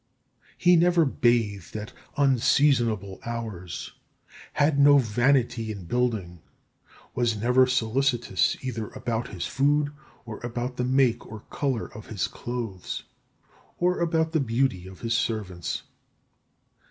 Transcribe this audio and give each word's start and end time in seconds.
He 0.57 0.75
never 0.77 1.05
bathed 1.05 1.75
at 1.75 1.93
unseasonable 2.17 3.21
hours, 3.23 3.93
had 4.53 4.79
no 4.79 4.97
vanity 4.97 5.71
in 5.71 5.85
building, 5.85 6.41
was 7.13 7.37
never 7.37 7.67
solicitous 7.67 8.57
either 8.63 8.87
about 8.93 9.27
his 9.27 9.45
food 9.45 9.91
or 10.25 10.39
about 10.39 10.77
the 10.77 10.83
make 10.83 11.27
or 11.27 11.41
colour 11.51 11.85
of 11.85 12.07
his 12.07 12.27
clothes, 12.27 13.03
or 13.77 13.99
about 13.99 14.31
the 14.31 14.39
beauty 14.39 14.87
of 14.87 15.01
his 15.01 15.13
servants. 15.13 15.83